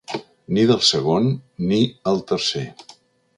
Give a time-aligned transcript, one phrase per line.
[0.57, 1.29] Ni del segon,
[1.73, 1.79] ni
[2.13, 2.65] el tercer.